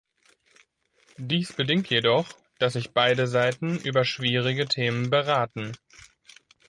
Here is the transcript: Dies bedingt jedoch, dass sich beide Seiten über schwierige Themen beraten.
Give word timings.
Dies 1.19 1.53
bedingt 1.53 1.87
jedoch, 1.91 2.27
dass 2.57 2.73
sich 2.73 2.91
beide 2.91 3.27
Seiten 3.27 3.77
über 3.77 4.03
schwierige 4.03 4.65
Themen 4.67 5.11
beraten. 5.11 5.73